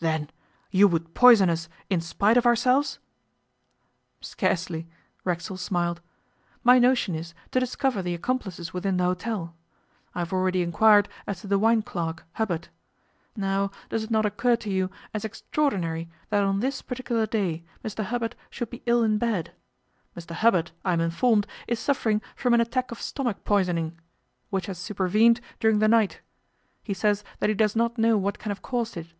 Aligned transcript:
'Then 0.00 0.28
you 0.70 0.86
would 0.86 1.14
poison 1.14 1.48
us 1.48 1.66
in 1.88 1.98
spite 1.98 2.36
of 2.36 2.44
ourselves?' 2.44 2.98
'Scarcely,' 4.20 4.86
Racksole 5.24 5.56
smiled. 5.56 6.02
'My 6.62 6.78
notion 6.78 7.14
is 7.14 7.32
to 7.52 7.60
discover 7.60 8.02
the 8.02 8.12
accomplices 8.12 8.74
within 8.74 8.98
the 8.98 9.04
hotel. 9.04 9.54
I 10.14 10.18
have 10.18 10.30
already 10.30 10.60
inquired 10.60 11.08
as 11.26 11.40
to 11.40 11.46
the 11.46 11.58
wine 11.58 11.80
clerk, 11.80 12.26
Hubbard. 12.34 12.68
Now 13.34 13.70
does 13.88 14.04
it 14.04 14.10
not 14.10 14.26
occur 14.26 14.56
to 14.56 14.68
you 14.68 14.90
as 15.14 15.24
extraordinary 15.24 16.10
that 16.28 16.44
on 16.44 16.60
this 16.60 16.82
particular 16.82 17.24
day 17.24 17.64
Mr 17.82 18.04
Hubbard 18.04 18.36
should 18.50 18.68
be 18.68 18.82
ill 18.84 19.02
in 19.02 19.16
bed? 19.16 19.54
Hubbard, 20.32 20.70
I 20.84 20.92
am 20.92 21.00
informed, 21.00 21.46
is 21.66 21.78
suffering 21.80 22.20
from 22.36 22.52
an 22.52 22.60
attack 22.60 22.90
of 22.90 23.00
stomach 23.00 23.42
poisoning, 23.44 23.98
which 24.50 24.66
has 24.66 24.76
supervened 24.76 25.40
during 25.60 25.78
the 25.78 25.88
night. 25.88 26.20
He 26.84 26.92
says 26.92 27.24
that 27.38 27.48
he 27.48 27.54
does 27.54 27.74
not 27.74 27.96
know 27.96 28.18
what 28.18 28.38
can 28.38 28.50
have 28.50 28.60
caused 28.60 28.98
it. 28.98 29.14